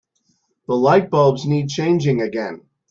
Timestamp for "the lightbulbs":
0.65-1.45